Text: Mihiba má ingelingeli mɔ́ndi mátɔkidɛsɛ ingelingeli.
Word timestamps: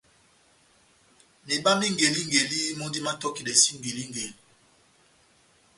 Mihiba 1.45 1.71
má 1.79 1.83
ingelingeli 1.89 2.59
mɔ́ndi 2.77 2.99
mátɔkidɛsɛ 3.05 3.67
ingelingeli. 3.73 4.37